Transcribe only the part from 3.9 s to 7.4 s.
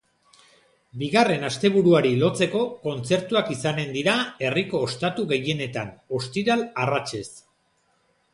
dira herriko ostatu gehienetan, ostiral arratsez.